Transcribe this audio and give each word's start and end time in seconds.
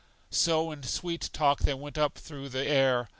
So 0.31 0.71
in 0.71 0.81
sweet 0.81 1.29
talk 1.31 1.59
they 1.59 1.75
went 1.75 1.95
up 1.95 2.17
through 2.17 2.49
the 2.49 2.65
air. 2.67 3.07